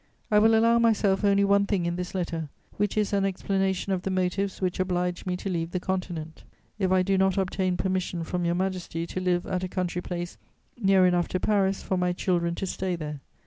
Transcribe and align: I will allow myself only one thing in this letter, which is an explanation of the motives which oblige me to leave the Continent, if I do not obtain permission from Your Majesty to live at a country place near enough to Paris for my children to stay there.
I 0.31 0.39
will 0.39 0.55
allow 0.57 0.79
myself 0.79 1.23
only 1.23 1.45
one 1.45 1.67
thing 1.67 1.85
in 1.85 1.95
this 1.95 2.15
letter, 2.15 2.49
which 2.77 2.97
is 2.97 3.13
an 3.13 3.23
explanation 3.23 3.93
of 3.93 4.01
the 4.01 4.09
motives 4.09 4.59
which 4.59 4.79
oblige 4.79 5.27
me 5.27 5.37
to 5.37 5.47
leave 5.47 5.69
the 5.73 5.79
Continent, 5.79 6.43
if 6.79 6.91
I 6.91 7.03
do 7.03 7.19
not 7.19 7.37
obtain 7.37 7.77
permission 7.77 8.23
from 8.23 8.43
Your 8.43 8.55
Majesty 8.55 9.05
to 9.05 9.19
live 9.21 9.45
at 9.45 9.63
a 9.63 9.67
country 9.67 10.01
place 10.01 10.39
near 10.75 11.05
enough 11.05 11.27
to 11.27 11.39
Paris 11.39 11.83
for 11.83 11.97
my 11.97 12.13
children 12.13 12.55
to 12.55 12.65
stay 12.65 12.95
there. 12.95 13.19